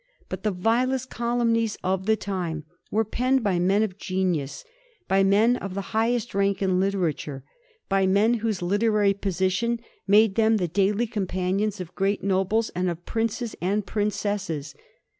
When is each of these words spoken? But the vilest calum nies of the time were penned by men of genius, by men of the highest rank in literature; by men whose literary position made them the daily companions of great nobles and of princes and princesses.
But 0.29 0.41
the 0.41 0.49
vilest 0.49 1.11
calum 1.11 1.53
nies 1.53 1.77
of 1.83 2.07
the 2.07 2.15
time 2.15 2.63
were 2.89 3.05
penned 3.05 3.43
by 3.43 3.59
men 3.59 3.83
of 3.83 3.99
genius, 3.99 4.65
by 5.07 5.23
men 5.23 5.57
of 5.57 5.75
the 5.75 5.91
highest 5.93 6.33
rank 6.33 6.59
in 6.59 6.79
literature; 6.79 7.43
by 7.87 8.07
men 8.07 8.33
whose 8.41 8.63
literary 8.63 9.13
position 9.13 9.79
made 10.07 10.33
them 10.33 10.57
the 10.57 10.67
daily 10.67 11.05
companions 11.05 11.79
of 11.79 11.93
great 11.93 12.23
nobles 12.23 12.69
and 12.71 12.89
of 12.89 13.05
princes 13.05 13.55
and 13.61 13.85
princesses. 13.85 14.73